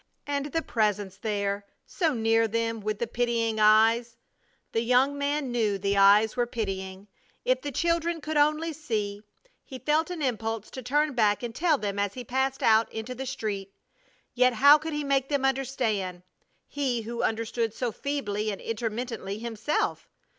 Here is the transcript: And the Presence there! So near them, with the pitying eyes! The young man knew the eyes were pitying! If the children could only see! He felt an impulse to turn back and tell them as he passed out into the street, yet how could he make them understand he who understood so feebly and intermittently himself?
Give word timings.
And 0.25 0.47
the 0.47 0.63
Presence 0.63 1.17
there! 1.17 1.63
So 1.85 2.15
near 2.15 2.47
them, 2.47 2.79
with 2.79 2.97
the 2.97 3.05
pitying 3.05 3.59
eyes! 3.59 4.17
The 4.71 4.81
young 4.81 5.15
man 5.15 5.51
knew 5.51 5.77
the 5.77 5.95
eyes 5.95 6.35
were 6.35 6.47
pitying! 6.47 7.07
If 7.45 7.61
the 7.61 7.71
children 7.71 8.19
could 8.19 8.35
only 8.35 8.73
see! 8.73 9.21
He 9.63 9.77
felt 9.77 10.09
an 10.09 10.23
impulse 10.23 10.71
to 10.71 10.81
turn 10.81 11.13
back 11.13 11.43
and 11.43 11.53
tell 11.53 11.77
them 11.77 11.99
as 11.99 12.15
he 12.15 12.23
passed 12.23 12.63
out 12.63 12.91
into 12.91 13.13
the 13.13 13.27
street, 13.27 13.75
yet 14.33 14.53
how 14.53 14.79
could 14.79 14.93
he 14.93 15.03
make 15.03 15.29
them 15.29 15.45
understand 15.45 16.23
he 16.65 17.03
who 17.03 17.21
understood 17.21 17.71
so 17.71 17.91
feebly 17.91 18.49
and 18.49 18.59
intermittently 18.59 19.37
himself? 19.37 20.09